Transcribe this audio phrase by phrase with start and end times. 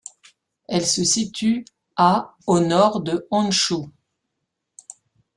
[0.67, 1.63] Elle se situe
[1.95, 3.91] à au nord de Honshū.